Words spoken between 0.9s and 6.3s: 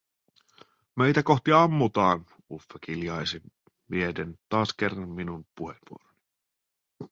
"Meitä kohti ammutaa!", Uffe kiljaisi vieden taas kerran minun puheenvuoroni.